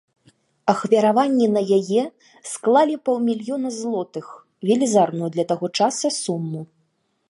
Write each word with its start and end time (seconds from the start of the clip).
Ахвяраванні 0.71 1.47
на 1.57 1.61
яе 1.79 2.03
склалі 2.53 2.95
паўмільёна 3.11 3.69
злотых, 3.79 4.25
велізарную 4.71 5.29
для 5.37 5.45
таго 5.55 5.75
часу 5.81 6.07
суму. 6.23 6.61